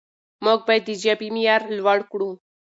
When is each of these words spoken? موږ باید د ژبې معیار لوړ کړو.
موږ 0.45 0.59
باید 0.67 0.83
د 0.87 0.91
ژبې 1.03 1.27
معیار 1.35 1.61
لوړ 1.77 1.99
کړو. 2.11 2.29